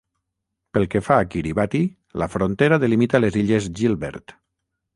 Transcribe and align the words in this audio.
Pel 0.77 0.87
que 0.93 1.01
fa 1.07 1.17
a 1.23 1.27
Kiribati, 1.35 1.81
la 2.23 2.29
frontera 2.37 2.81
delimita 2.85 3.23
les 3.25 3.39
illes 3.43 3.69
Gilbert. 3.81 4.35